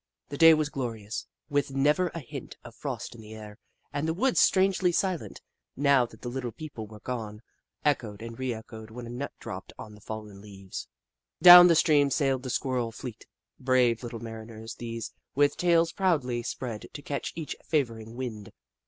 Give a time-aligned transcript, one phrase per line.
[0.29, 3.59] The day was glorious, with never a hint of frost in the air,
[3.93, 5.41] and the woods, strangely silent,
[5.75, 7.43] now that the Little People were gone,
[7.85, 10.87] echoed and re echoed when a nut dropped on the fallen leaves.
[10.87, 13.25] io6 The Book of Clever Beasts Down the stream sailed the Squirrel fleet—
[13.59, 18.51] brave little mariners, these, with tails proudly spread to catch each favouring wind.